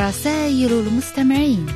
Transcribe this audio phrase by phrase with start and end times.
[0.00, 1.66] رسائل المستمعين.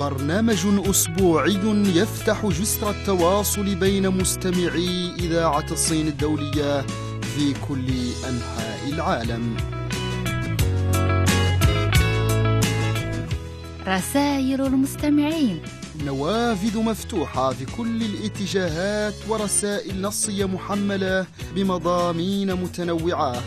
[0.00, 1.58] برنامج أسبوعي
[1.96, 6.80] يفتح جسر التواصل بين مستمعي إذاعة الصين الدولية
[7.20, 7.86] في كل
[8.28, 9.56] أنحاء العالم.
[13.86, 15.60] رسائل المستمعين.
[16.04, 23.42] نوافذ مفتوحة في كل الاتجاهات ورسائل نصية محملة بمضامين متنوعة.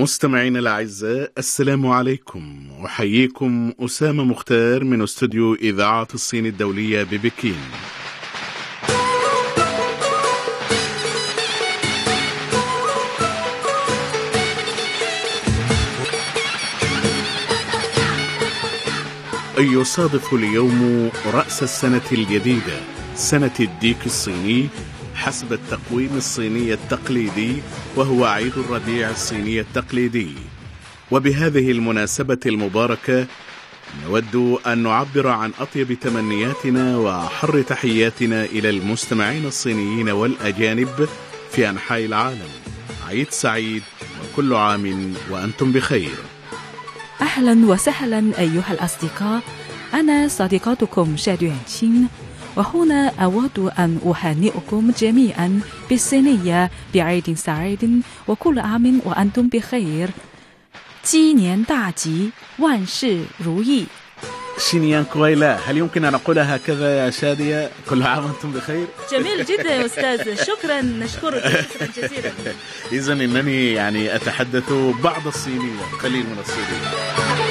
[0.00, 2.68] مستمعينا الأعزاء السلام عليكم.
[2.84, 7.60] أحييكم أسامة مختار من استوديو إذاعة الصين الدولية ببكين.
[19.58, 22.80] يصادف اليوم رأس السنة الجديدة
[23.14, 24.68] سنة الديك الصيني
[25.20, 27.62] حسب التقويم الصيني التقليدي
[27.96, 30.34] وهو عيد الربيع الصيني التقليدي.
[31.10, 33.26] وبهذه المناسبة المباركة
[34.04, 41.08] نود أن نعبر عن أطيب تمنياتنا وأحر تحياتنا إلى المستمعين الصينيين والأجانب
[41.52, 42.50] في أنحاء العالم.
[43.08, 43.82] عيد سعيد
[44.22, 46.18] وكل عام وأنتم بخير.
[47.20, 49.42] أهلا وسهلا أيها الأصدقاء.
[49.94, 52.08] أنا صديقتكم شادو تشين
[52.55, 60.09] وهنا أود أن أهنئكم جميعا بالصينية بعيد سعيد وكل عام وأنتم بخير
[61.05, 63.85] 鸡年大吉，万事如意。
[64.57, 69.75] شينيان كويلا هل يمكن أن أقولها هكذا يا شادية كل عام وأنتم بخير جميل جدا
[69.75, 72.31] يا أستاذ شكرا نشكرك شكرا جزيلا
[72.91, 77.48] إذا إنني يعني أتحدث بعض الصينية قليل من الصينية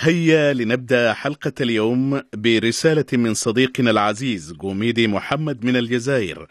[0.00, 6.46] هيا لنبدأ حلقة اليوم برسالة من صديقنا العزيز جوميدي محمد من الجزائر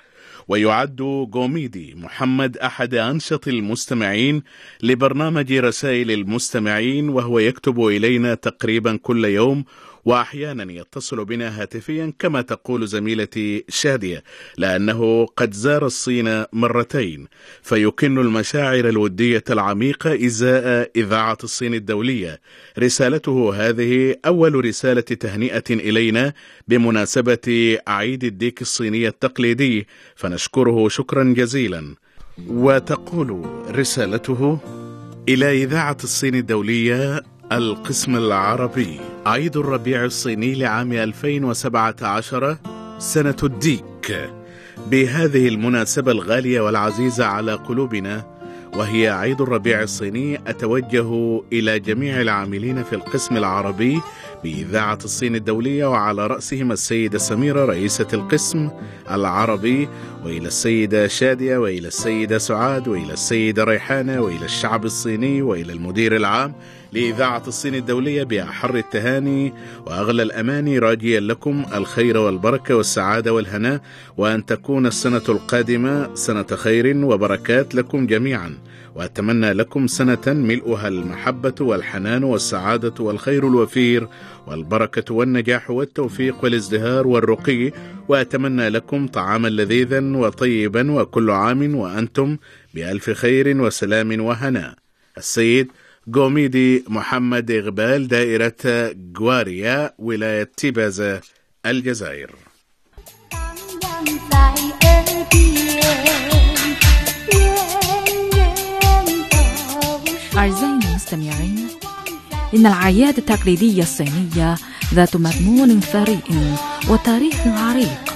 [0.48, 0.96] ويعد
[1.30, 4.44] جوميدي محمد أحد أنشط المستمعين
[4.84, 9.66] لبرنامج رسائل المستمعين وهو يكتب إلينا تقريبا كل يوم
[10.06, 14.24] وأحيانا يتصل بنا هاتفيا كما تقول زميلتي شادية
[14.58, 17.28] لأنه قد زار الصين مرتين
[17.62, 22.42] فيكن المشاعر الودية العميقة إزاء إذاعة الصين الدولية.
[22.80, 26.34] رسالته هذه أول رسالة تهنئة إلينا
[26.68, 31.96] بمناسبة عيد الديك الصيني التقليدي فنشكره شكرا جزيلا.
[32.48, 34.60] وتقول رسالته
[35.30, 39.15] إلى إذاعة الصين الدولية القسم العربي.
[39.26, 42.58] عيد الربيع الصيني لعام 2017
[43.00, 44.30] سنة الديك.
[44.92, 48.36] بهذه المناسبة الغالية والعزيزة على قلوبنا
[48.74, 54.02] وهي عيد الربيع الصيني أتوجه إلى جميع العاملين في القسم العربي
[54.44, 58.70] بإذاعة الصين الدولية وعلى رأسهم السيدة سميرة رئيسة القسم
[59.12, 59.90] العربي
[60.26, 66.54] وإلى السيدة شادية وإلى السيدة سعاد وإلى السيدة ريحانة وإلى الشعب الصيني وإلى المدير العام
[66.96, 69.54] لإذاعة الصين الدولية بأحر التهاني
[69.86, 73.82] وأغلى الأماني راجيا لكم الخير والبركة والسعادة والهناء
[74.18, 78.58] وأن تكون السنة القادمة سنة خير وبركات لكم جميعا
[78.96, 84.08] وأتمنى لكم سنة ملؤها المحبة والحنان والسعادة والخير الوفير
[84.48, 87.72] والبركة والنجاح والتوفيق والازدهار والرقي
[88.08, 92.38] وأتمنى لكم طعاما لذيذا وطيبا وكل عام وأنتم
[92.74, 94.76] بألف خير وسلام وهناء
[95.18, 95.68] السيد
[96.08, 101.22] جوميدي محمد إغبال دائرة جواريا ولاية تيبازا
[101.66, 102.36] الجزائر.
[110.38, 111.68] أعزائي المستمعين
[112.56, 114.56] إن العياد التقليدية الصينية
[114.94, 116.20] ذات مضمون ثري
[116.90, 118.16] وتاريخ عريق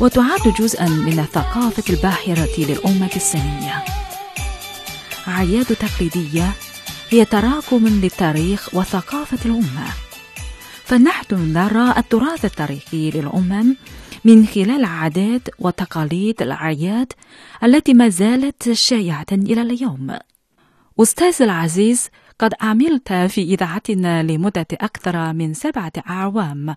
[0.00, 3.84] وتعد جزءا من الثقافة الباحرة للأمة الصينية.
[5.26, 6.52] عياد تقليدية
[7.12, 9.86] هي تراكم للتاريخ وثقافة الأمة.
[10.84, 13.76] فنحن نرى التراث التاريخي للأمم
[14.24, 17.12] من خلال العادات وتقاليد الأعياد
[17.64, 20.16] التي ما زالت شائعة إلى اليوم.
[21.00, 22.08] أستاذ العزيز
[22.38, 26.74] قد عملت في إذاعتنا لمدة أكثر من سبعة أعوام.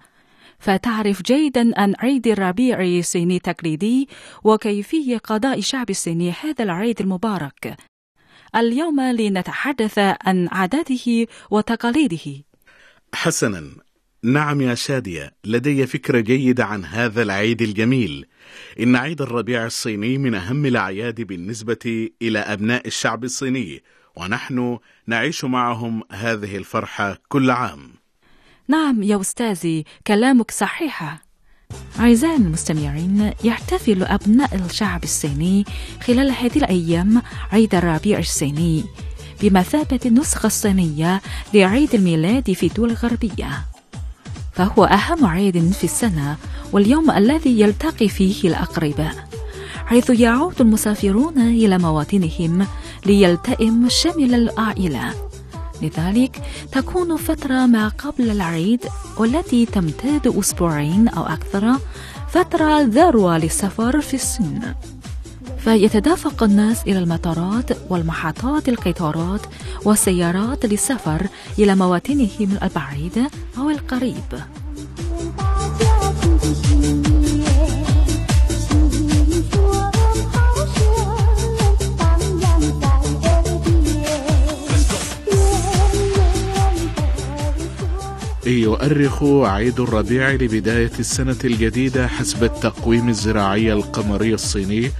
[0.60, 4.10] فتعرف جيدا أن عيد الربيع الصيني تقليدي
[4.44, 7.93] وكيفية قضاء الشعب الصيني هذا العيد المبارك.
[8.56, 12.44] اليوم لنتحدث عن عاداته وتقاليده.
[13.14, 13.64] حسنا
[14.24, 18.26] نعم يا شادية لدي فكرة جيدة عن هذا العيد الجميل.
[18.80, 23.84] إن عيد الربيع الصيني من أهم الأعياد بالنسبة إلى أبناء الشعب الصيني
[24.16, 27.94] ونحن نعيش معهم هذه الفرحة كل عام.
[28.68, 31.24] نعم يا أستاذي كلامك صحيح.
[32.00, 35.66] أعزائي المستمعين يحتفل أبناء الشعب الصيني
[36.04, 37.22] خلال هذه الأيام
[37.52, 38.84] عيد الربيع الصيني
[39.42, 41.22] بمثابة النسخة الصينية
[41.54, 43.66] لعيد الميلاد في الدول الغربية.
[44.54, 46.38] فهو أهم عيد في السنة
[46.72, 49.28] واليوم الذي يلتقي فيه الأقرباء
[49.86, 52.68] حيث يعود المسافرون إلى مواطنهم
[53.06, 55.33] ليلتئم شمل العائلة.
[55.84, 56.42] لذلك
[56.72, 58.86] تكون فترة ما قبل العيد
[59.18, 61.78] والتي تمتد أسبوعين أو أكثر
[62.30, 64.62] فترة ذروة للسفر في الصين.
[65.58, 69.42] فيتدافق الناس إلى المطارات والمحطات القطارات
[69.86, 71.28] والسيارات للسفر
[71.60, 74.63] إلى مواطنهم البعيدة أو القريب.
[88.62, 94.92] يؤرخ عيد الربيع لبداية السنة الجديدة حسب التقويم الزراعي القمري الصيني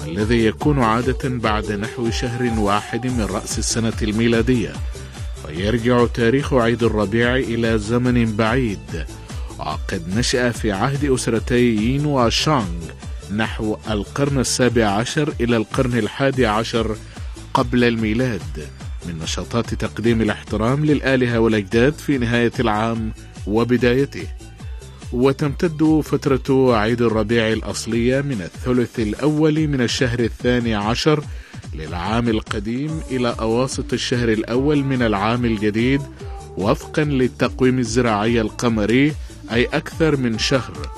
[0.00, 4.72] والذي يكون عادة بعد نحو شهر واحد من رأس السنة الميلادية.
[5.44, 9.06] ويرجع تاريخ عيد الربيع إلى زمن بعيد.
[9.58, 12.66] وقد نشأ في عهد أسرتي يين وشانغ
[13.36, 16.96] نحو القرن السابع عشر إلى القرن الحادي عشر
[17.54, 18.68] قبل الميلاد.
[19.06, 23.12] من نشاطات تقديم الاحترام للآلهة والأجداد في نهاية العام
[23.46, 24.26] وبدايته.
[25.12, 31.24] وتمتد فترة عيد الربيع الأصلية من الثلث الأول من الشهر الثاني عشر
[31.74, 36.00] للعام القديم إلى أواسط الشهر الأول من العام الجديد
[36.56, 39.12] وفقا للتقويم الزراعي القمري
[39.52, 40.90] أي أكثر من شهر.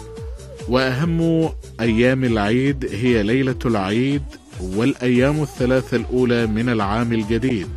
[0.69, 1.49] وأهم
[1.81, 4.23] أيام العيد هي ليلة العيد
[4.61, 7.71] والأيام الثلاثة الأولى من العام الجديد.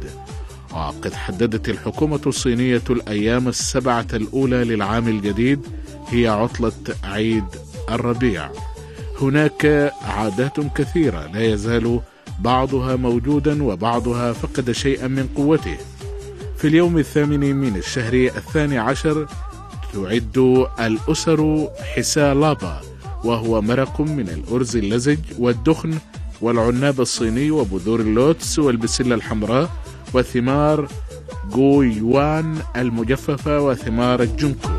[0.74, 5.60] وقد حددت الحكومة الصينية الأيام السبعة الأولى للعام الجديد
[6.08, 6.72] هي عطلة
[7.04, 7.46] عيد
[7.90, 8.50] الربيع.
[9.22, 12.00] هناك عادات كثيرة لا يزال
[12.40, 15.78] بعضها موجودا وبعضها فقد شيئا من قوته.
[16.58, 19.28] في اليوم الثامن من الشهر الثاني عشر
[19.94, 22.82] تعد الأسر حسالابا
[23.24, 25.94] وهو مرق من الأرز اللزج والدخن
[26.42, 29.70] والعناب الصيني وبذور اللوتس والبسلة الحمراء
[30.14, 30.88] وثمار
[31.50, 34.70] جويوان المجففة وثمار الجنكو.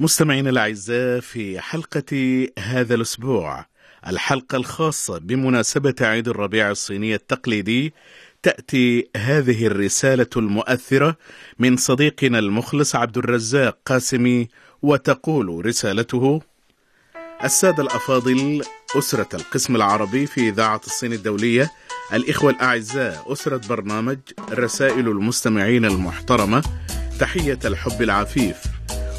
[0.00, 3.66] مستمعينا الأعزاء في حلقة هذا الأسبوع
[4.06, 7.94] الحلقة الخاصة بمناسبة عيد الربيع الصيني التقليدي
[8.42, 11.16] تأتي هذه الرسالة المؤثرة
[11.58, 14.48] من صديقنا المخلص عبد الرزاق قاسمي
[14.82, 16.40] وتقول رسالته
[17.44, 18.62] السادة الأفاضل
[18.98, 21.70] أسرة القسم العربي في إذاعة الصين الدولية
[22.12, 24.18] الإخوة الأعزاء أسرة برنامج
[24.50, 26.62] رسائل المستمعين المحترمة
[27.20, 28.56] تحية الحب العفيف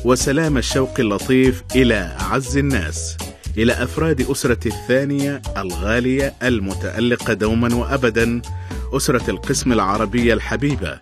[0.06, 3.18] وسلام الشوق اللطيف إلى أعز الناس
[3.58, 8.42] إلى أفراد أسرة الثانية الغالية المتألقة دوما وأبدا
[8.94, 11.00] أسرة القسم العربي الحبيبة.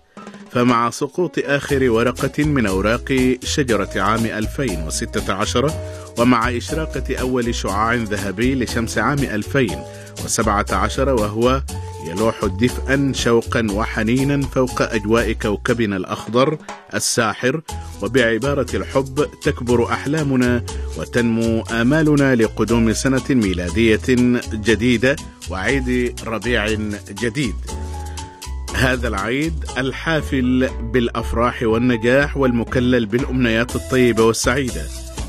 [0.51, 5.71] فمع سقوط آخر ورقة من أوراق شجرة عام 2016
[6.17, 11.61] ومع إشراقة أول شعاع ذهبي لشمس عام 2017 وهو
[12.05, 16.57] يلوح دفئا شوقا وحنينا فوق أجواء كوكبنا الأخضر
[16.93, 17.61] الساحر
[18.01, 20.63] وبعبارة الحب تكبر أحلامنا
[20.97, 24.01] وتنمو آمالنا لقدوم سنة ميلادية
[24.53, 25.15] جديدة
[25.49, 26.67] وعيد ربيع
[27.09, 27.55] جديد.
[28.75, 34.85] هذا العيد الحافل بالأفراح والنجاح والمكلل بالأمنيات الطيبة والسعيدة.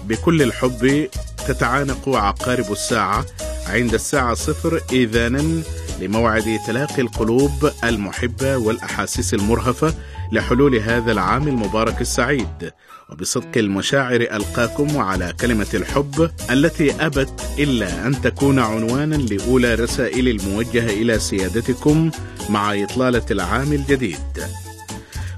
[0.09, 1.09] بكل الحب
[1.49, 3.27] تتعانق عقارب الساعة
[3.67, 5.63] عند الساعة صفر اذانا
[6.01, 9.95] لموعد تلاقي القلوب المحبة والأحاسيس المرهفة
[10.33, 12.73] لحلول هذا العام المبارك السعيد.
[13.11, 20.91] وبصدق المشاعر ألقاكم على كلمة الحب التي أبت إلا أن تكون عنوانا لأولى رسائل الموجهة
[20.91, 22.11] إلى سيادتكم
[22.51, 24.45] مع إطلالة العام الجديد.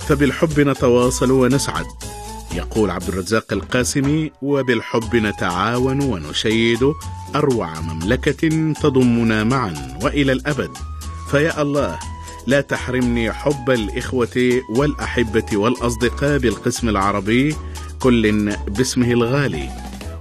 [0.01, 1.87] فبالحب نتواصل ونسعد.
[2.55, 6.93] يقول عبد الرزاق القاسمي وبالحب نتعاون ونشيد
[7.35, 10.71] أروع مملكة تضمنا معا وإلى الأبد.
[11.31, 11.99] فيا الله
[12.47, 17.57] لا تحرمني حب الإخوة والأحبة والأصدقاء بالقسم العربي
[18.01, 19.71] كل باسمه الغالي.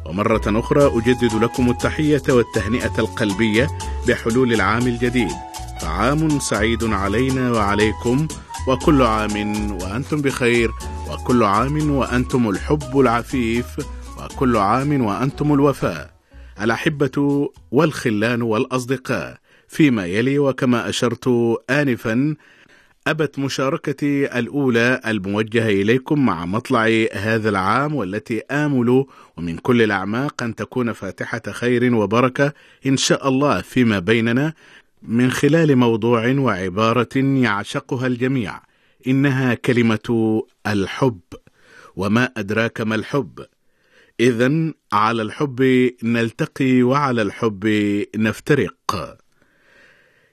[0.05, 3.67] ومرة أخرى أجدد لكم التحية والتهنئة القلبية
[4.07, 5.31] بحلول العام الجديد.
[5.81, 8.27] فعام سعيد علينا وعليكم
[8.67, 10.71] وكل عام وأنتم بخير.
[11.11, 13.65] وكل عام وأنتم الحب العفيف
[14.17, 16.13] وكل عام وأنتم الوفاء.
[16.61, 19.37] الأحبة والخلان والأصدقاء
[19.67, 21.29] فيما يلي وكما أشرت
[21.69, 22.35] آنفا
[23.07, 29.05] أبت مشاركتي الأولى الموجهة إليكم مع مطلع هذا العام والتي آمل
[29.37, 32.53] ومن كل الأعماق أن تكون فاتحة خير وبركة
[32.85, 34.53] إن شاء الله فيما بيننا
[35.03, 38.68] من خلال موضوع وعبارة يعشقها الجميع.
[39.07, 41.19] إنها كلمة الحب
[41.95, 43.45] وما أدراك ما الحب.
[44.19, 47.67] إذا على الحب نلتقي وعلى الحب
[48.15, 49.17] نفترق.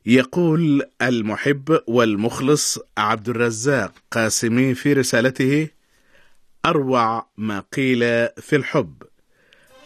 [0.06, 5.68] يقول المحب والمخلص عبد الرزاق قاسمي في رسالته
[6.66, 9.02] أروع ما قيل في الحب.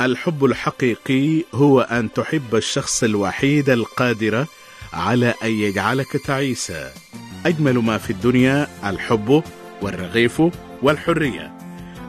[0.00, 4.46] الحب الحقيقي هو أن تحب الشخص الوحيد القادر
[4.92, 6.92] على أن يجعلك تعيسا.
[7.46, 9.42] أجمل ما في الدنيا الحب
[9.82, 10.42] والرغيف
[10.82, 11.52] والحرية.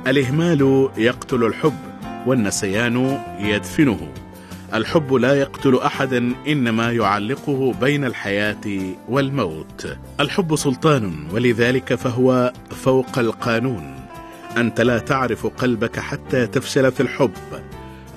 [0.08, 1.78] الإهمال يقتل الحب
[2.26, 4.12] والنسيان يدفنه.
[4.74, 8.62] الحب لا يقتل احدا إنما يعلقه بين الحياة
[9.10, 9.98] والموت.
[10.20, 13.96] الحب سلطان ولذلك فهو فوق القانون.
[14.58, 17.34] أنت لا تعرف قلبك حتى تفشل في الحب.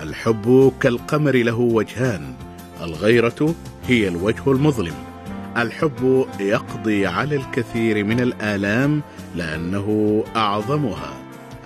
[0.00, 2.35] الحب كالقمر له وجهان.
[2.83, 3.54] الغيرة
[3.87, 5.13] هي الوجه المظلم.
[5.56, 9.02] الحب يقضي على الكثير من الآلام
[9.37, 11.12] لأنه أعظمها.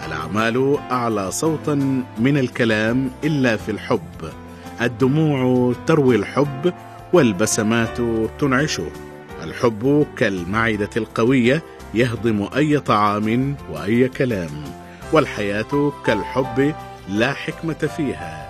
[0.06, 1.74] الأعمال أعلى صوتا
[2.18, 4.30] من الكلام إلا في الحب.
[4.82, 6.72] الدموع تروي الحب
[7.12, 7.98] والبسمات
[8.38, 8.90] تنعشه.
[9.44, 11.62] الحب كالمعدة القوية
[11.94, 14.50] يهضم أي طعام وأي كلام
[15.12, 16.74] والحياة كالحب
[17.08, 18.48] لا حكمة فيها.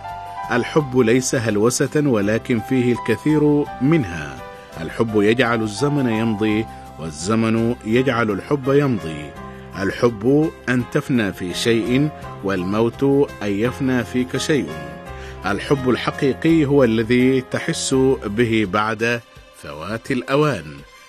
[0.56, 4.47] الحب ليس هلوسة ولكن فيه الكثير منها.
[4.80, 6.66] الحب يجعل الزمن يمضي
[7.00, 9.30] والزمن يجعل الحب يمضي.
[9.78, 12.08] الحب أن تفنى في شيء
[12.44, 13.02] والموت
[13.42, 14.68] أن يفنى فيك شيء.
[15.46, 17.94] الحب الحقيقي هو الذي تحس
[18.26, 19.20] به بعد
[19.62, 20.64] فوات الأوان.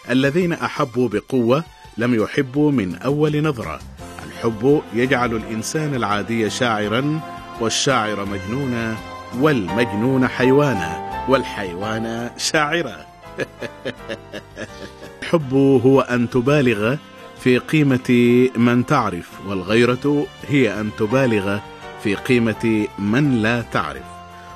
[0.10, 1.64] الذين أحبوا بقوة
[1.98, 3.80] لم يحبوا من أول نظرة.
[4.28, 7.20] الحب يجعل الإنسان العادي شاعرا
[7.62, 8.96] والشاعر مجنونا
[9.40, 13.09] والمجنون حيوانا والحيوان شاعرا.
[15.22, 15.54] الحب
[15.84, 16.96] هو أن تبالغ
[17.44, 18.10] في قيمة
[18.56, 21.60] من تعرف والغيرة هي أن تبالغ
[22.04, 24.04] في قيمة من لا تعرف.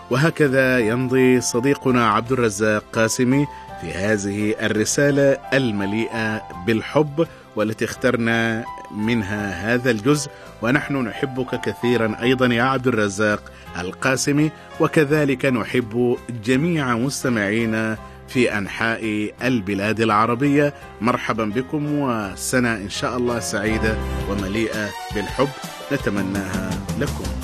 [0.10, 3.48] وهكذا يمضي صديقنا عبد الرزاق قاسمي
[3.82, 10.30] في هذه الرسالة المليئة بالحب والتي اخترنا منها هذا الجزء.
[10.62, 17.98] ونحن نحبك كثيرا أيضا يا عبد الرزاق القاسمي وكذلك نحب جميع مستمعينا
[18.34, 20.74] في أنحاء البلاد العربية.
[21.02, 23.98] مرحبا بكم وسنة إن شاء الله سعيدة
[24.30, 25.50] ومليئة بالحب
[25.92, 27.43] نتمناها لكم.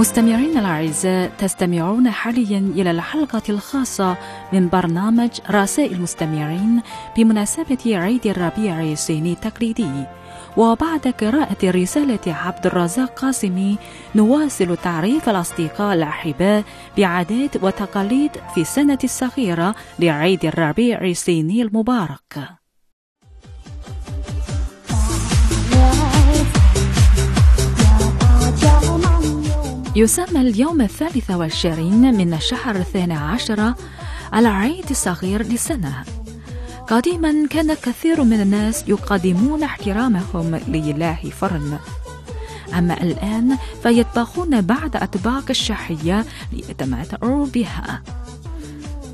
[0.00, 4.16] مستمعينا الأعزاء تستمعون حاليا إلى الحلقة الخاصة
[4.52, 6.80] من برنامج رسائل المستمعين
[7.16, 10.04] بمناسبة عيد الربيع الصيني التقليدي.
[10.56, 13.78] وبعد قراءة رسالة عبد الرزاق قاسمي
[14.14, 16.64] نواصل تعريف الأصدقاء الأحباء
[16.96, 22.59] بعادات وتقاليد في السنة الصغيرة لعيد الربيع الصيني المبارك.
[29.96, 33.74] يسمى اليوم الثالث والعشرين من الشهر الثاني عشر
[34.34, 36.04] العيد الصغير للسنة.
[36.88, 41.78] قديما كان كثير من الناس يقدمون احترامهم لله فرن.
[42.78, 48.02] أما الآن فيطبخون بعد أطباق الشهية ليتمتعوا بها.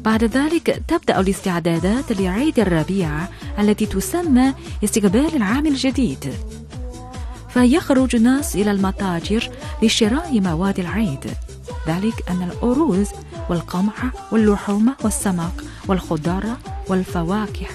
[0.05, 3.11] بعد ذلك تبدأ الاستعدادات لعيد الربيع
[3.59, 4.55] التي تسمى
[4.85, 6.35] استقبال العام الجديد.
[7.57, 9.51] فيخرج الناس إلى المتاجر
[9.83, 11.25] لشراء مواد العيد.
[11.89, 13.09] ذلك أن الأرز
[13.51, 15.53] والقمح واللحوم والسمك
[15.89, 16.57] والخضار
[16.89, 17.67] والفواكه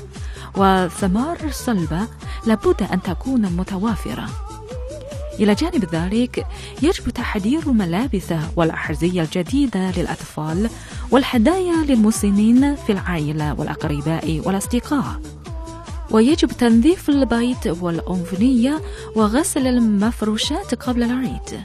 [0.55, 2.07] والثمار الصلبة
[2.47, 4.29] لابد أن تكون متوافرة.
[5.39, 6.45] إلى جانب ذلك
[6.81, 10.69] يجب تحضير ملابس والأحذية الجديدة للأطفال
[11.11, 15.40] والهدايا للمسنين في العائلة والأقرباء والأصدقاء.
[16.11, 18.81] ويجب تنظيف البيت والأنفنية
[19.15, 21.63] وغسل المفروشات قبل العيد.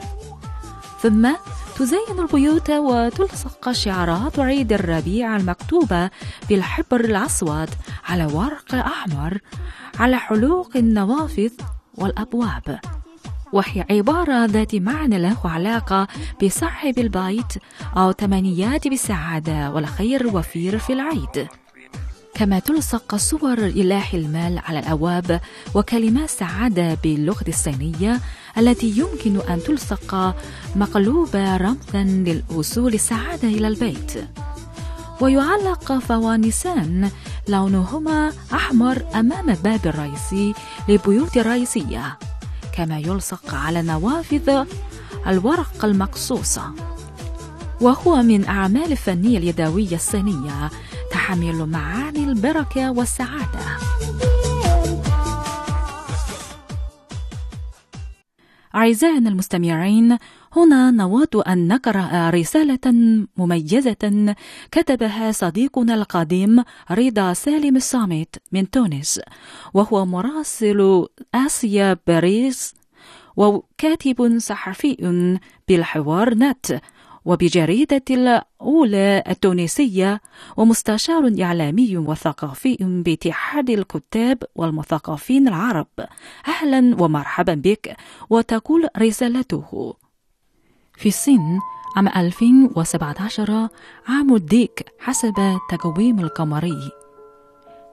[1.02, 1.32] ثم
[1.76, 6.10] تزين البيوت وتلصق شعارات عيد الربيع المكتوبة
[6.48, 7.68] بالحبر الأسود
[8.08, 9.38] على ورق أحمر
[9.98, 11.52] على حلوق النوافذ
[11.94, 12.80] والأبواب.
[13.52, 16.08] وهي عبارة ذات معنى له علاقة
[16.42, 17.52] بصاحب البيت
[17.96, 21.48] أو تمنيات بالسعادة والخير وفير في العيد.
[22.36, 25.40] كما تلصق صور إله المال على الأبواب
[25.74, 28.20] وكلمات سعادة باللغة الصينية
[28.58, 30.34] التي يمكن أن تلصق
[30.76, 34.28] مقلوبة رمزا للوصول السعادة إلى البيت.
[35.20, 37.10] ويعلق فوانسان
[37.48, 40.54] لونهما أحمر أمام الباب الرئيسي
[40.88, 42.18] للبيوت الرئيسية
[42.72, 44.64] كما يلصق على نوافذ
[45.26, 46.62] الورق المقصوصة.
[47.80, 50.70] وهو من أعمال الفنية اليدوية الصينية
[51.26, 53.60] تحمل معاني البركة والسعادة.
[58.74, 60.18] 'أعزائنا المستمعين
[60.56, 62.86] هنا نود أن نقرأ رسالة
[63.36, 64.34] مميزة
[64.70, 69.20] كتبها صديقنا القديم رضا سالم الصامت من تونس
[69.74, 72.74] وهو مراسل آسيا باريس
[73.36, 76.80] وكاتب صحفي بالحوار نت.
[77.26, 80.20] وبجريدة الأولى التونسية
[80.56, 85.86] ومستشار إعلامي وثقافي باتحاد الكتاب والمثقفين العرب.
[86.48, 87.96] أهلا ومرحبا بك
[88.30, 89.94] وتقول رسالته.
[90.94, 91.60] في الصين
[91.96, 93.68] عام 2017
[94.08, 96.90] عام الديك حسب تقويم القمري.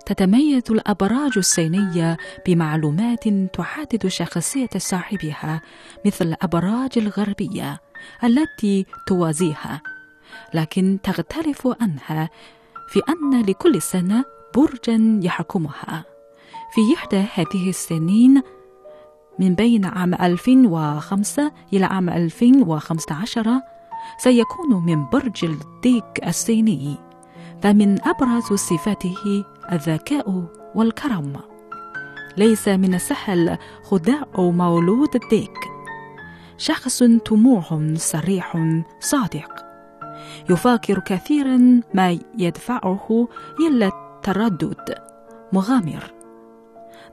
[0.06, 5.62] تتميز الأبراج الصينية بمعلومات تحدد شخصية صاحبها
[6.06, 7.82] مثل الأبراج الغربية.
[8.24, 9.82] التي توازيها
[10.54, 12.30] لكن تختلف عنها
[12.88, 16.06] في أن لكل سنة برجا يحكمها.
[16.74, 18.42] في إحدى هذه السنين
[19.40, 23.62] من بين عام 2005 إلى عام 2015
[24.18, 26.98] سيكون من برج الديك الصيني
[27.62, 30.44] فمن أبرز صفاته الذكاء
[30.76, 31.34] والكرم.
[32.38, 35.73] ليس من السهل خداع مولود الديك.
[36.64, 38.58] شخص طموح صريح
[39.00, 39.66] صادق.
[40.50, 43.28] يفكر كثيرا ما يدفعه
[43.60, 44.96] إلى التردد
[45.54, 46.14] مغامر.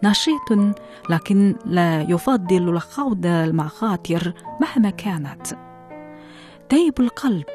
[0.03, 0.77] نشيط
[1.09, 5.47] لكن لا يفضل الخوض المخاطر مهما كانت.
[6.71, 7.47] طيب القلب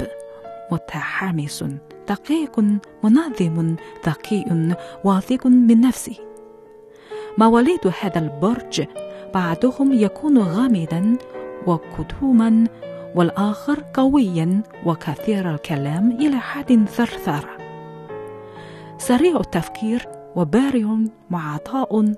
[0.72, 1.66] متحمس
[2.10, 2.60] دقيق
[3.04, 3.76] منظم
[4.08, 4.46] ذكي
[5.04, 6.18] واثق من نفسه.
[7.38, 8.86] مواليد هذا البرج
[9.34, 11.18] بعضهم يكون غامضا
[11.68, 12.68] وكتوما
[13.16, 17.50] والآخر قويا وكثير الكلام إلى حد ثرثر.
[18.98, 20.98] سريع التفكير وبارع
[21.30, 22.14] معطاء.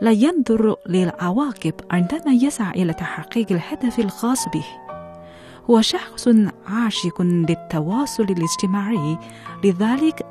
[0.00, 4.64] لا ينظر للعواقب عندما يسعى إلى تحقيق الهدف الخاص به.
[5.70, 6.28] هو شخص
[6.66, 9.18] عاشق للتواصل الاجتماعي
[9.64, 10.26] لذلك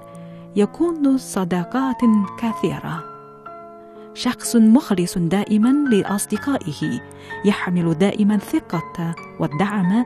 [0.56, 2.02] يكون صداقات
[2.40, 3.15] كثيرة.
[4.16, 7.02] شخص مخلص دائما لأصدقائه
[7.46, 10.06] يحمل دائما الثقه والدعم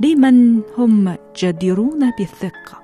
[0.00, 2.78] لمن هم جديرون بالثقة.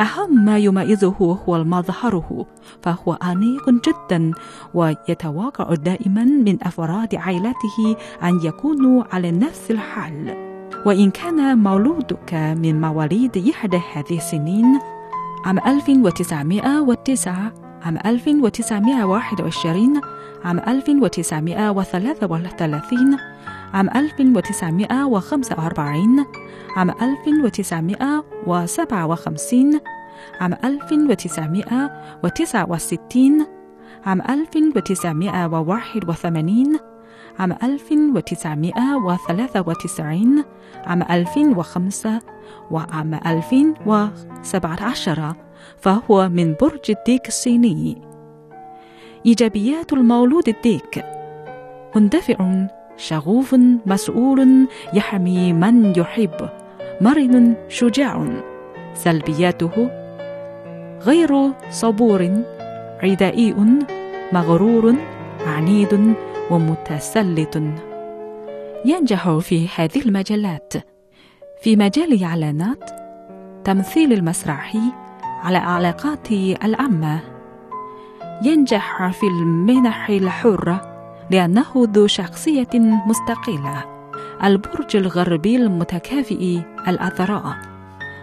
[0.00, 2.46] أهم ما يميزه هو مظهره
[2.82, 4.32] فهو أنيق جدا
[4.74, 10.50] ويتوقع دائما من أفراد عائلته أن يكونوا على نفس الحال.
[10.86, 14.80] وإن كان مولودك من مواليد إحدى هذه السنين
[15.44, 20.00] عام 1909 عام 1921
[20.44, 23.18] عام 1933
[23.74, 26.26] عام 1945
[26.76, 29.80] عام 1957
[30.40, 33.46] عام 1969
[34.04, 36.80] عام 1981
[37.38, 40.44] عام 1993
[40.86, 42.20] عام 2005
[42.70, 48.02] وعام 2017 فهو من برج الديك الصيني.
[49.26, 51.04] إيجابيات المولود الديك.
[51.96, 56.48] مندفع شغوف مسؤول يحمي من يحب
[57.00, 58.42] مرن شجاع.
[58.94, 59.90] سلبياته
[61.02, 62.42] غير صبور
[63.02, 63.54] عدائي
[64.32, 64.94] مغرور
[65.46, 66.14] عنيد
[66.50, 67.56] ومتسلط.
[68.84, 70.72] ينجح في هذه المجالات.
[71.62, 72.90] في مجال الإعلانات
[73.64, 74.80] تمثيل المسرحي
[75.42, 76.32] على العلاقات
[76.64, 77.20] العامة
[78.44, 80.80] ينجح في المنح الحرة
[81.30, 82.68] لأنه ذو شخصية
[83.06, 83.84] مستقلة
[84.44, 87.56] البرج الغربي المتكافئ الأثراء.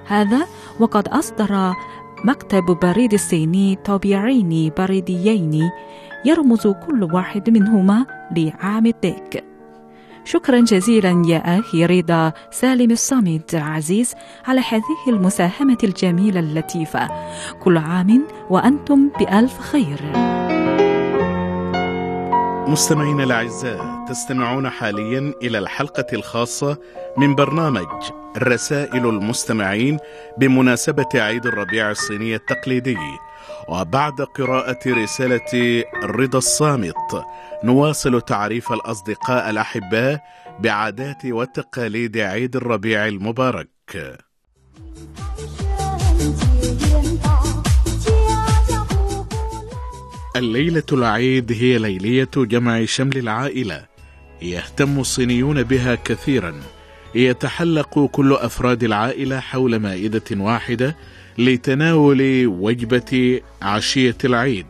[0.08, 0.48] هذا
[0.80, 1.74] وقد أصدر
[2.24, 5.70] مكتب بريد الصيني طبيعين بريديين
[6.26, 8.06] يرمز كل واحد منهما
[8.38, 9.47] لعام الديك
[10.30, 17.10] شكرا جزيلا يا أخي رضا سالم الصامت العزيز على هذه المساهمة الجميلة اللطيفة.
[17.60, 20.02] كل عام وأنتم بألف خير.
[22.68, 26.78] مستمعينا الأعزاء تستمعون حاليا إلى الحلقة الخاصة
[27.18, 27.88] من برنامج
[28.38, 29.98] رسائل المستمعين
[30.38, 32.98] بمناسبة عيد الربيع الصيني التقليدي.
[33.70, 37.26] وبعد قراءة رسالة رضا الصامت
[37.64, 40.24] نواصل تعريف الأصدقاء الأحباء
[40.60, 43.70] بعادات وتقاليد عيد الربيع المبارك.
[50.36, 53.86] الليلة العيد هي ليلية جمع شمل العائلة
[54.42, 56.62] يهتم الصينيون بها كثيرا
[57.16, 60.96] يتحلق كل أفراد العائلة حول مائدة واحدة
[61.38, 64.66] لتناول وجبة عشية العيد.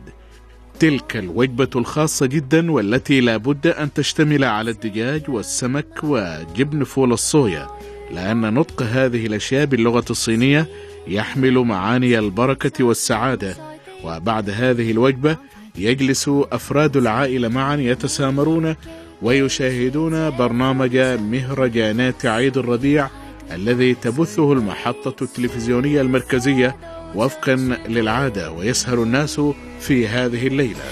[0.80, 7.66] تلك الوجبة الخاصة جدا والتي لا بد أن تشتمل على الدجاج والسمك وجبن فول الصويا
[8.14, 10.66] لأن نطق هذه الأشياء باللغة الصينية
[11.08, 13.56] يحمل معاني البركة والسعادة.
[14.04, 15.36] وبعد هذه الوجبة
[15.78, 18.74] يجلس أفراد العائلة معا يتسامرون
[19.22, 23.08] ويشاهدون برنامج مهرجانات عيد الربيع
[23.52, 26.76] الذي تبثه المحطة التلفزيونية المركزية
[27.14, 27.54] وفقا
[27.88, 29.40] للعادة ويسهر الناس
[29.80, 30.84] في هذه الليلة.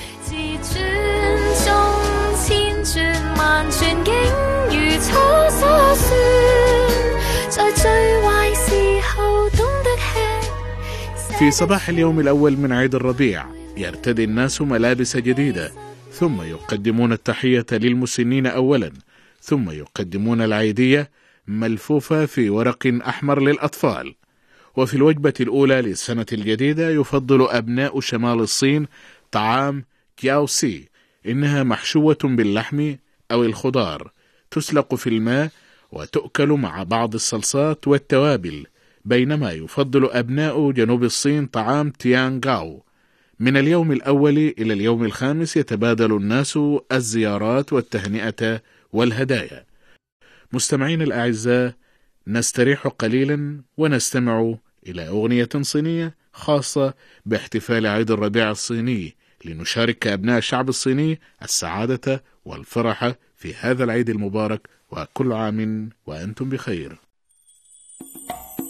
[11.39, 13.45] في صباح اليوم الأول من عيد الربيع
[13.77, 15.73] يرتدي الناس ملابس جديدة
[16.13, 18.93] ثم يقدمون التحية للمسنين أولا
[19.43, 21.11] ثم يقدمون العيدية
[21.49, 24.15] ملفوفة في ورق أحمر للأطفال.
[24.77, 28.87] وفي الوجبة الأولى للسنة الجديدة يفضل أبناء شمال الصين
[29.33, 29.85] طعام
[30.17, 30.89] كياو سي.
[31.27, 32.95] إنها محشوة باللحم
[33.31, 34.13] أو الخضار.
[34.51, 35.51] تسلق في الماء
[35.93, 38.67] وتؤكل مع بعض الصلصات والتوابل.
[39.05, 42.83] بينما يفضل أبناء جنوب الصين طعام تيانغاو.
[43.41, 46.59] من اليوم الأول إلى اليوم الخامس يتبادل الناس
[46.93, 49.66] الزيارات والتهنئة والهدايا.
[50.53, 51.75] مستمعين الأعزاء
[52.27, 54.55] نستريح قليلا ونستمع
[54.87, 56.95] إلى أغنية صينية خاصة
[57.27, 65.33] باحتفال عيد الربيع الصيني لنشارك أبناء الشعب الصيني السعادة والفرح في هذا العيد المبارك وكل
[65.33, 67.07] عام وأنتم بخير.
[68.59, 68.66] 我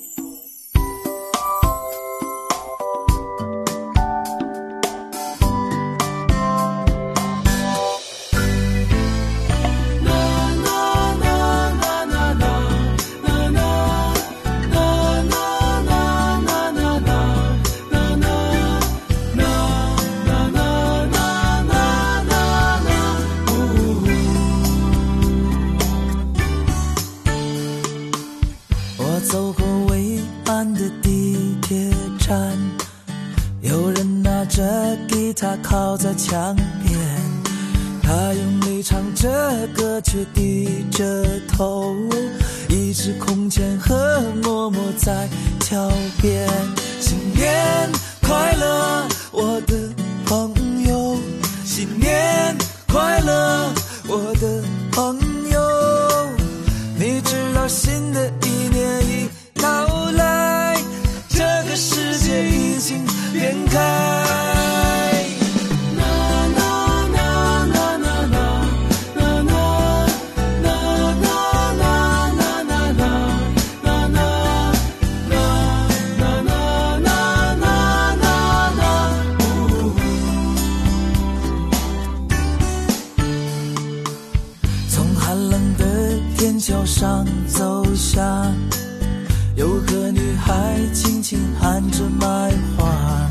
[92.09, 93.31] 卖花。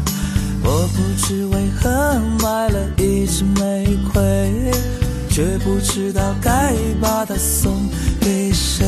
[0.63, 1.89] 我不知为何
[2.41, 4.71] 买了一支玫瑰，
[5.29, 8.85] 却不知道该把它送给谁。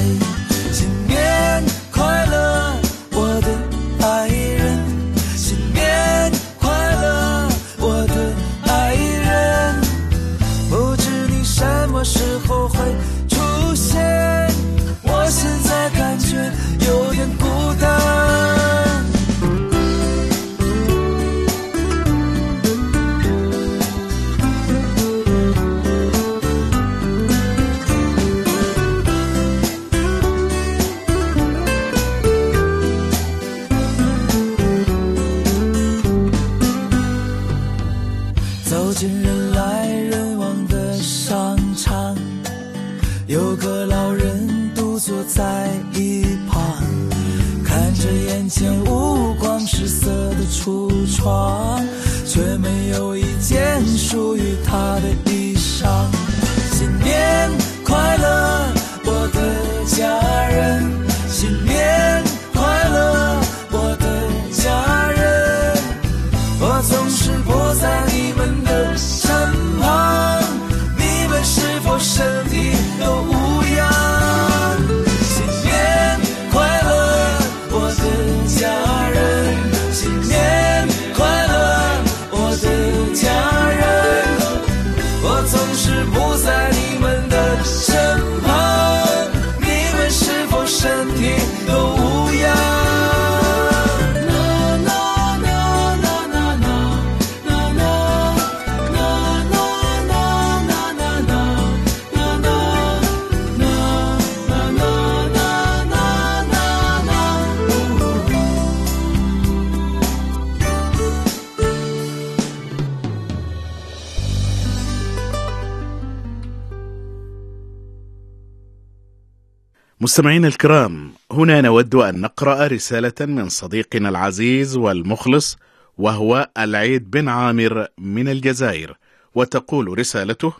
[120.17, 125.58] مستمعينا الكرام هنا نود أن نقرأ رسالة من صديقنا العزيز والمخلص
[125.97, 128.97] وهو العيد بن عامر من الجزائر
[129.36, 130.53] وتقول رسالته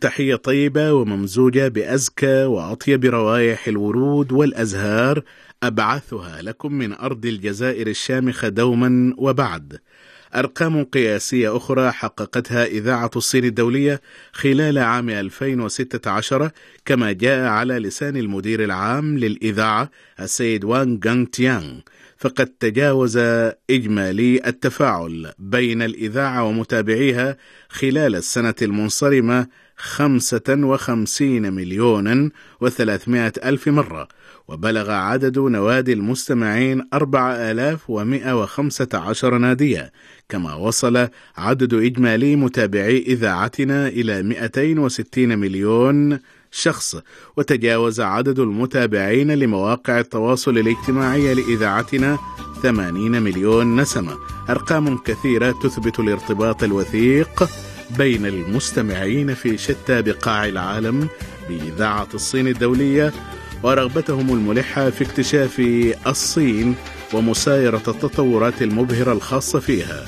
[0.00, 5.22] تحية طيبة وممزوجة بأزكى وأطيب روائح الورود والأزهار
[5.62, 9.78] أبعثها لكم من أرض الجزائر الشامخة دوما وبعد.
[10.34, 14.00] أرقام قياسية أخرى حققتها إذاعة الصين الدولية
[14.32, 16.50] خلال عام 2016
[16.84, 19.90] كما جاء على لسان المدير العام للإذاعة
[20.20, 21.80] السيد وان جانغ تيانغ
[22.16, 23.16] فقد تجاوز
[23.70, 27.36] إجمالي التفاعل بين الإذاعة ومتابعيها
[27.68, 29.46] خلال السنة المنصرمة
[29.82, 34.08] 55 مليونا وثلاثمائة ألف مرة
[34.48, 39.92] وبلغ عدد نوادي المستمعين 4115 نادية
[40.28, 46.18] كما وصل عدد إجمالي متابعي إذاعتنا إلى 260 مليون
[46.50, 46.96] شخص
[47.36, 52.18] وتجاوز عدد المتابعين لمواقع التواصل الاجتماعي لإذاعتنا
[52.62, 54.18] 80 مليون نسمة.
[54.50, 57.48] أرقام كثيرة تثبت الارتباط الوثيق
[57.90, 61.08] بين المستمعين في شتى بقاع العالم
[61.48, 63.12] بإذاعة الصين الدولية
[63.62, 65.62] ورغبتهم الملحة في اكتشاف
[66.06, 66.74] الصين
[67.12, 70.06] ومسايرة التطورات المبهرة الخاصة فيها.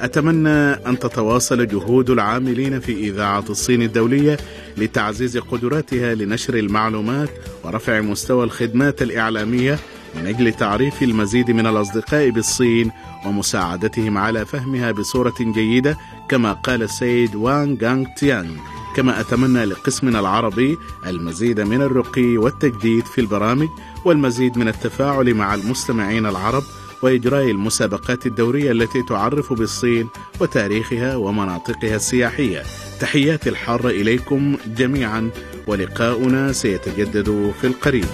[0.00, 4.36] أتمنى أن تتواصل جهود العاملين في إذاعة الصين الدولية
[4.76, 7.28] لتعزيز قدراتها لنشر المعلومات
[7.64, 9.78] ورفع مستوى الخدمات الإعلامية
[10.14, 12.90] من أجل تعريف المزيد من الأصدقاء بالصين
[13.26, 15.96] ومساعدتهم على فهمها بصورة جيدة
[16.28, 18.54] كما قال السيد وان جانغ تيانغ
[18.96, 23.68] كما أتمنى لقسمنا العربي المزيد من الرقي والتجديد في البرامج
[24.04, 26.62] والمزيد من التفاعل مع المستمعين العرب
[27.02, 30.08] وإجراء المسابقات الدورية التي تعرف بالصين
[30.40, 32.62] وتاريخها ومناطقها السياحية.
[33.00, 35.30] تحياتي الحارة إليكم جميعا
[35.66, 38.06] ولقاؤنا سيتجدد في القريب.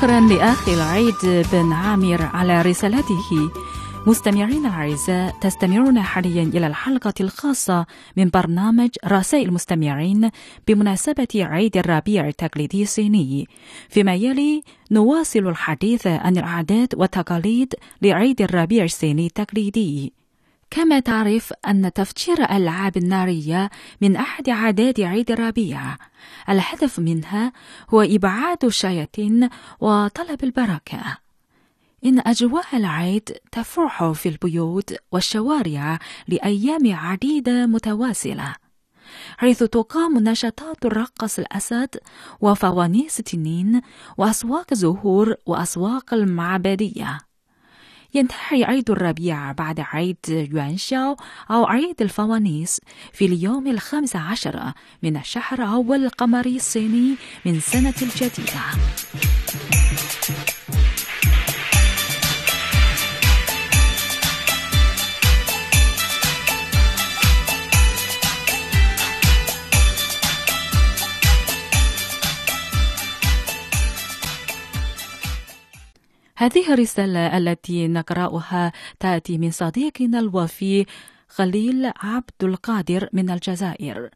[0.00, 3.50] شكرا لأخي العيد بن عامر على رسالته.
[4.06, 7.86] مستمعين الأعزاء تستمعون حاليا إلى الحلقة الخاصة
[8.16, 10.30] من برنامج رسائل المستمعين
[10.68, 13.48] بمناسبة عيد الربيع التقليدي الصيني.
[13.88, 20.19] فيما يلي نواصل الحديث عن العادات والتقاليد لعيد الربيع الصيني التقليدي.
[20.70, 25.96] كما تعرف أن تفجير الألعاب النارية من أحد عادات عيد الربيع.
[26.48, 27.52] الهدف منها
[27.90, 29.48] هو إبعاد الشياطين
[29.80, 31.18] وطلب البركة.
[32.04, 38.54] إن أجواء العيد تفرح في البيوت والشوارع لأيام عديدة متواصلة
[39.36, 41.96] حيث تقام نشاطات الرقص الأسد
[42.40, 43.80] وفوانيس التنين
[44.18, 47.29] وأسواق زهور وأسواق المعبدية.
[48.14, 51.16] ينتهي عيد الربيع بعد عيد يوانشاو
[51.50, 52.80] أو عيد الفوانيس
[53.12, 57.14] في اليوم الخامس عشر من الشهر أول القمري الصيني
[57.46, 58.60] من سنة الجديدة.
[76.40, 80.86] هذه الرسالة التي نقرأها تأتي من صديقنا الوفي
[81.28, 84.10] خليل عبد القادر من الجزائر.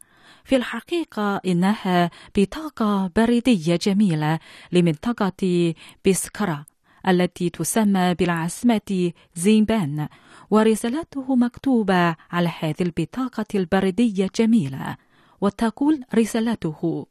[0.44, 4.38] في الحقيقة إنها بطاقة بريدية جميلة
[4.72, 5.74] لمنطقة
[6.06, 6.66] بسكرة
[7.08, 10.08] التي تسمى بالعاصمة زينبان
[10.50, 14.96] ورسالته مكتوبة على هذه البطاقة البريدية الجميلة
[15.40, 17.06] وتقول رسالته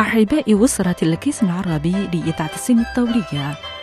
[0.00, 3.75] أحبائي أسرة القسم العربي لإذاعة الصين الدولية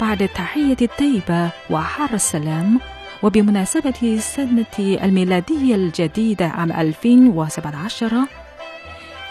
[0.00, 2.80] بعد التحية الطيبة وحار السلام
[3.22, 8.12] وبمناسبة السنة الميلادية الجديدة عام 2017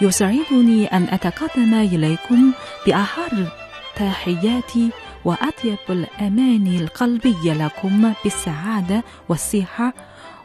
[0.01, 2.51] يسعدني أن أتقدم إليكم
[2.85, 3.47] بأحر
[3.95, 4.89] تحياتي
[5.25, 9.93] وأطيب الأماني القلبية لكم بالسعادة والصحة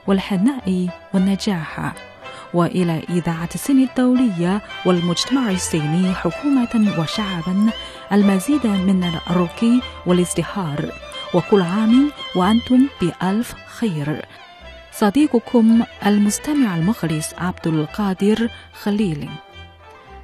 [0.06, 1.92] والهناء والنجاح.
[2.54, 7.70] وإلى إذاعة الصين الدولية والمجتمع الصيني حكومة وشعبا
[8.12, 10.92] المزيد من الرقي والازدهار.
[11.34, 14.26] وكل عام وأنتم بألف خير.
[14.92, 18.48] صديقكم المستمع المخلص عبد القادر
[18.82, 19.28] خليل.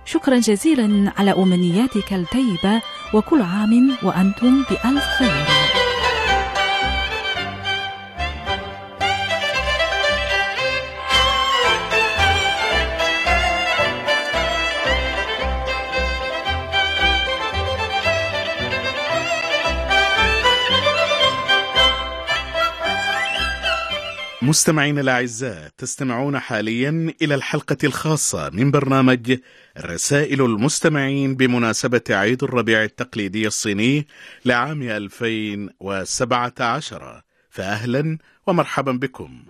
[0.05, 2.83] شكرا جزيلا على أمنياتك الطيبة
[3.15, 5.70] وكل عام وأنتم بألف خير.
[24.51, 29.39] مستمعينا الأعزاء تستمعون حاليا إلى الحلقة الخاصة من برنامج
[29.79, 34.07] رسائل المستمعين بمناسبة عيد الربيع التقليدي الصيني
[34.45, 39.43] لعام 2017 فأهلا ومرحبا بكم.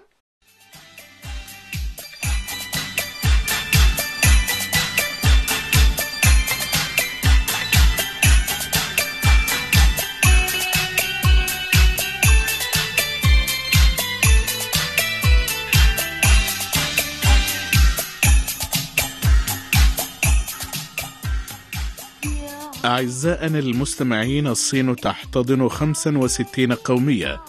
[22.84, 27.40] أعزائنا المستمعين الصين تحتضن 65 قومية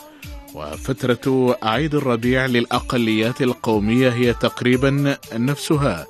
[0.54, 6.08] وفترة عيد الربيع للأقليات القومية هي تقريبا نفسها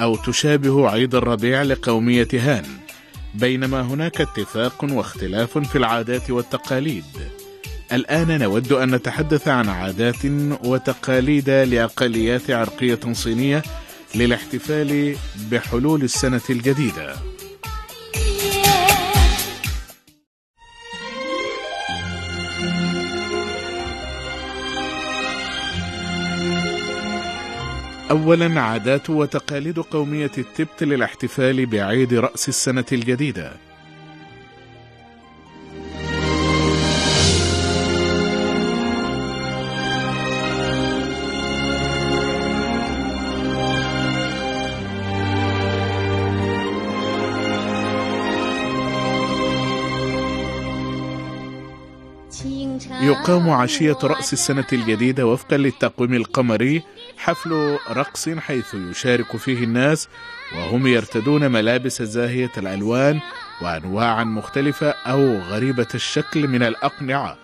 [0.00, 2.64] أو تشابه عيد الربيع لقومية هان
[3.34, 7.04] بينما هناك اتفاق واختلاف في العادات والتقاليد.
[7.92, 10.24] الآن نود أن نتحدث عن عادات
[10.64, 13.62] وتقاليد لأقليات عرقية صينية
[14.14, 15.16] للاحتفال
[15.50, 17.14] بحلول السنة الجديدة.
[28.12, 33.52] أولا عادات وتقاليد قومية التبت للاحتفال بعيد رأس السنة الجديدة.
[53.12, 56.82] يقام عشية رأس السنة الجديدة وفقا للتقويم القمري
[57.18, 60.08] حفل رقص حيث يشارك فيه الناس
[60.56, 63.20] وهم يرتدون ملابس زاهية الألوان
[63.62, 67.36] وأنواعا مختلفة أو غريبة الشكل من الأقنعة.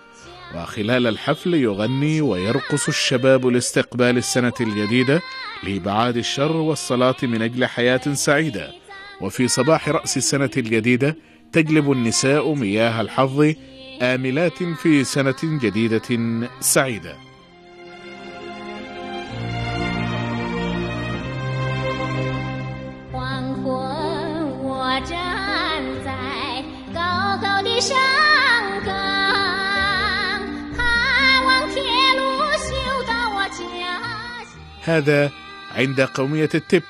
[0.55, 5.21] وخلال الحفل يغني ويرقص الشباب لاستقبال السنة الجديدة
[5.63, 8.71] لإبعاد الشر والصلاة من أجل حياة سعيدة.
[9.21, 11.15] وفي صباح رأس السنة الجديدة
[11.53, 13.53] تجلب النساء مياه الحظ
[14.01, 17.15] آملات في سنة جديدة سعيدة.
[34.83, 35.31] هذا
[35.75, 36.83] عند قومية التبت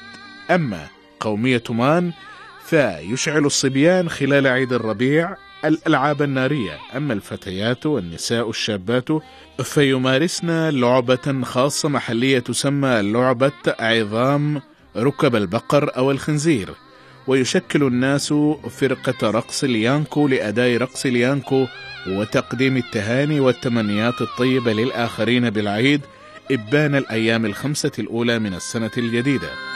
[0.52, 0.88] أما
[1.19, 2.12] قومية مان
[2.65, 6.78] فيشعل الصبيان خلال عيد الربيع الألعاب النارية.
[6.95, 9.08] أما الفتيات والنساء الشابات
[9.63, 14.62] فيمارسن لعبة خاصة محلية تسمى لعبة عظام
[14.97, 16.70] ركب البقر أو الخنزير.
[17.28, 18.34] ويشكل الناس
[18.70, 21.66] فرقة رقص اليانكو لأداء رقص اليانكو
[22.07, 26.01] وتقديم التهاني والتمنيات الطيبة للآخرين بالعيد
[26.51, 29.68] إبان الأيام الخمسة الأولى من السنة الجديدة.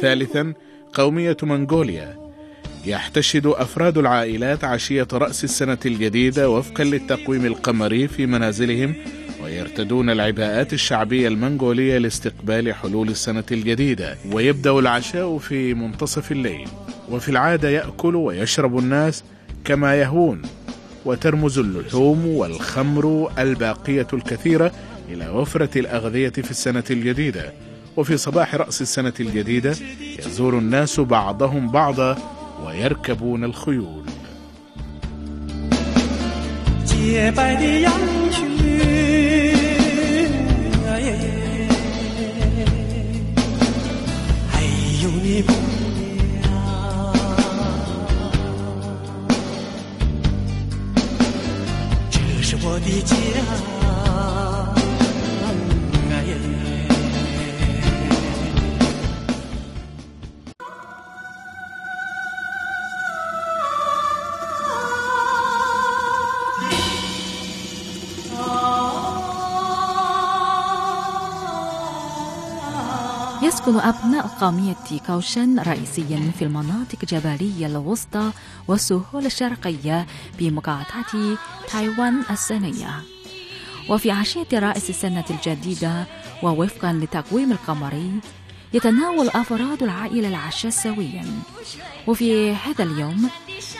[0.00, 0.52] ثالثا
[0.92, 2.16] قومية منغوليا.
[2.86, 8.94] يحتشد أفراد العائلات عشية رأس السنة الجديدة وفقا للتقويم القمري في منازلهم
[9.44, 14.16] ويرتدون العباءات الشعبية المنغولية لاستقبال حلول السنة الجديدة.
[14.32, 16.68] ويبدأ العشاء في منتصف الليل.
[17.10, 19.24] وفي العادة يأكل ويشرب الناس
[19.64, 20.42] كما يهون
[21.04, 24.72] وترمز اللحوم والخمر الباقية الكثيرة
[25.08, 27.52] إلى وفرة الأغذية في السنة الجديدة.
[27.97, 29.75] وفي صباح رأس السنة الجديدة
[30.19, 32.17] يزور الناس بعضهم بعضا
[32.65, 34.03] ويركبون الخيول
[36.85, 37.91] 洁白的羊
[38.31, 38.41] 群，
[40.87, 41.09] 哎耶
[44.51, 44.53] 还
[45.01, 45.51] 有你姑
[45.97, 46.43] 娘，
[52.11, 53.15] 这是我的家，
[73.66, 78.30] يسكن أبناء قومية كوشن رئيسيا في المناطق الجبلية الوسطى
[78.68, 80.06] والسهول الشرقية
[80.38, 81.36] بمقاطعة
[81.72, 83.02] تايوان الصينية
[83.90, 86.06] وفي عشية رأس السنة الجديدة
[86.42, 88.10] ووفقا لتقويم القمري
[88.72, 91.24] يتناول أفراد العائلة العشاء سويا.
[92.06, 93.30] وفي هذا اليوم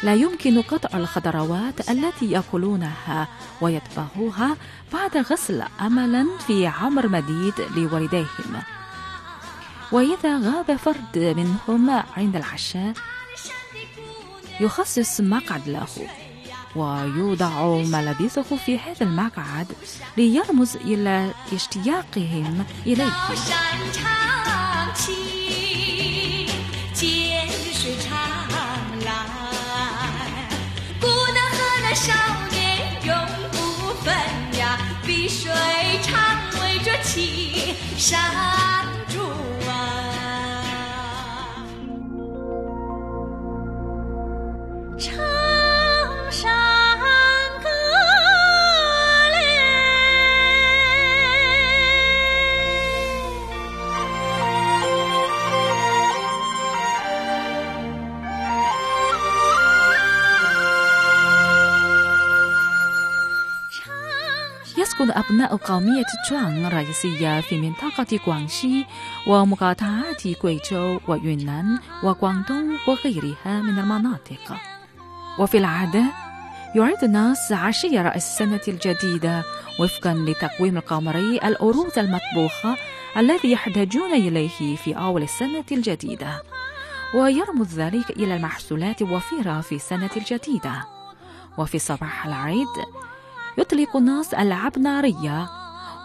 [0.03, 3.29] لا يمكن قطع الخضروات التي يأكلونها
[3.61, 4.57] ويطبخوها
[4.93, 8.63] بعد غسل أملا في عمر مديد لوالديهم.
[9.93, 12.93] وإذا غاب فرد منهم عند العشاء
[14.61, 15.89] يخصص مقعد له
[16.77, 19.67] ويوضع ملابسه في هذا المقعد
[20.17, 23.13] ليرمز إلى اشتياقهم إليه.
[37.99, 38.56] 山
[64.97, 68.85] يسكن أبناء قومية تشوان الرئيسية في منطقة غوانشي
[69.27, 74.57] ومقاطعات كويتشو ويونان وغواندونغ وغيرها من المناطق.
[75.39, 76.05] وفي العادة
[76.75, 79.45] يعد الناس عشية رأس السنة الجديدة
[79.81, 82.77] وفقا لتقويم القمري الأرز المطبوخة
[83.17, 86.43] الذي يحتاجون إليه في أول السنة الجديدة.
[87.15, 90.85] ويرمز ذلك إلى المحصولات الوفيرة في السنة الجديدة.
[91.59, 92.67] وفي صباح العيد
[93.59, 95.49] يطلق الناس ألعاب نارية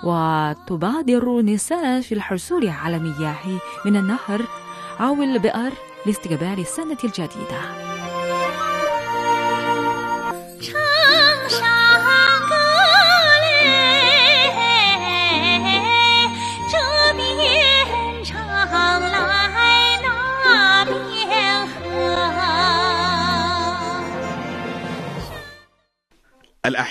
[0.03, 4.41] وتبادر النساء في الحصول على مياه من النهر
[4.99, 5.71] أو البئر
[6.05, 7.61] لاستقبال السنة الجديدة.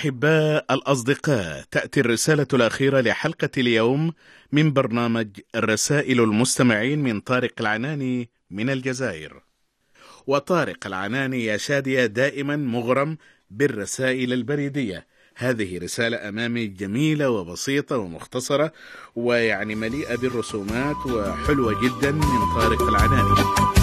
[0.01, 4.13] الأحباء الأصدقاء تأتي الرسالة الأخيرة لحلقة اليوم
[4.53, 9.43] من برنامج رسائل المستمعين من طارق العناني من الجزائر.
[10.27, 13.17] وطارق العناني يا شادية دائما مغرم
[13.51, 15.07] بالرسائل البريدية.
[15.37, 18.73] هذه رسالة أمامي جميلة وبسيطة ومختصرة
[19.17, 23.80] ويعني مليئة بالرسومات وحلوة جدا من طارق العناني.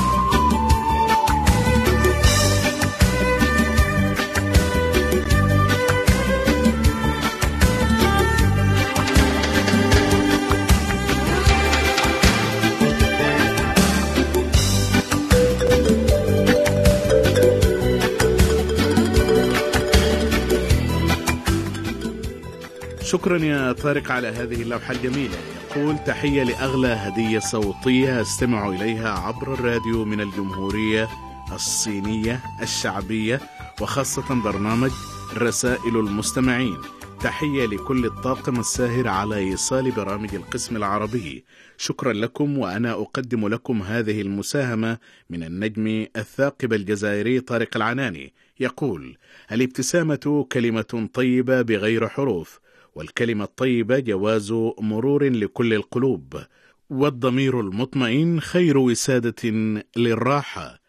[23.08, 25.38] شكرا يا طارق على هذه اللوحة الجميلة.
[25.72, 31.10] يقول تحية لأغلى هدية صوتية أستمع إليها عبر الراديو من الجمهورية
[31.51, 33.41] الصينية الشعبية
[33.82, 34.91] وخاصة برنامج
[35.34, 36.78] رسائل المستمعين.
[37.22, 41.45] تحية لكل الطاقم الساهر على إيصال برامج القسم العربي.
[41.78, 44.97] شكرا لكم وأنا أقدم لكم هذه المساهمة
[45.30, 48.34] من النجم الثاقب الجزائري طارق العناني.
[48.60, 49.18] يقول
[49.51, 52.60] الابتسامة كلمة طيبة بغير حروف.
[52.98, 56.43] والكلمة الطيبة جواز مرور لكل القلوب
[56.89, 59.50] والضمير المطمئن خير وسادة
[59.98, 60.80] للراحة.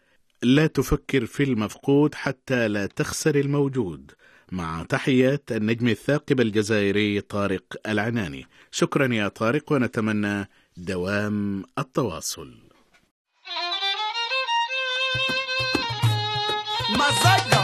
[0.43, 4.11] لا تفكر في المفقود حتى لا تخسر الموجود
[4.51, 8.45] مع تحيات النجم الثاقب الجزائري طارق العناني.
[8.71, 12.53] شكرا يا طارق ونتمنى دوام التواصل.
[16.89, 17.58] مزاجنا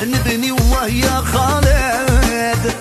[0.00, 2.74] روح نبني وهي خالد.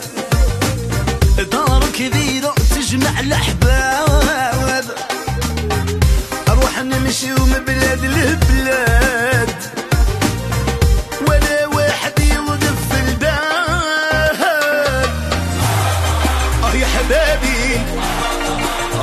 [1.51, 4.85] دار كبيرة تجمع الأحباب.
[6.49, 9.55] أروح نمشي من بلاد لبلاد
[11.27, 14.39] ولا واحد يوقف في الباب.
[16.63, 17.81] آه يا حبابي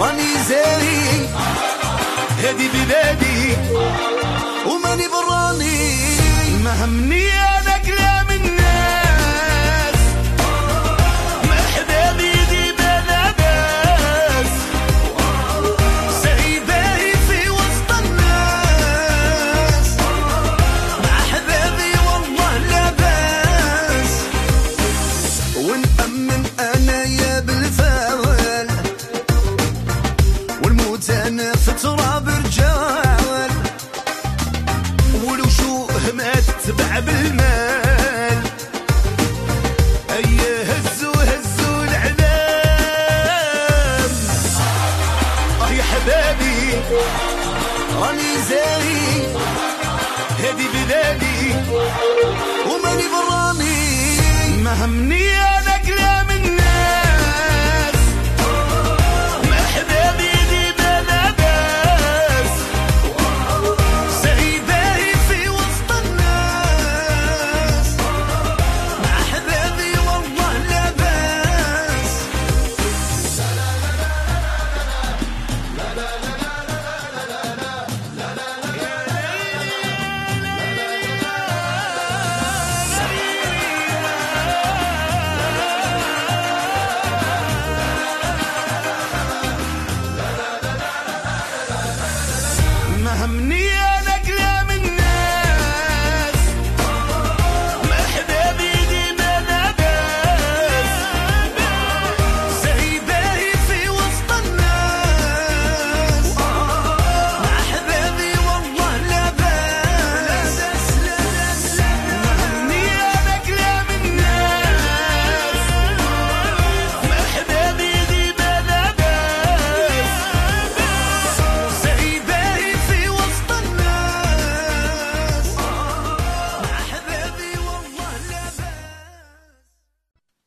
[0.00, 1.28] راني زاري.
[2.38, 3.56] هذه بلادي
[4.66, 6.06] وماني براني.
[6.64, 6.84] ما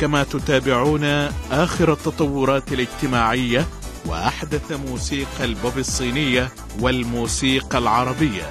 [0.00, 1.04] كما تتابعون
[1.50, 3.66] آخر التطورات الاجتماعية
[4.06, 8.50] وأحدث موسيقى البوب الصينية والموسيقى العربية.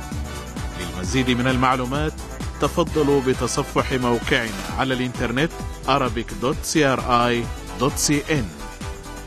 [0.80, 2.14] للمزيد من المعلومات
[2.62, 5.52] تفضلوا بتصفح موقعنا على الإنترنت
[5.88, 8.46] arabic.cri.cn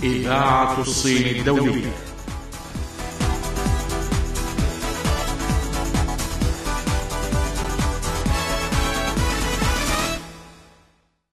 [0.03, 1.93] إذاعة الصين الدولية.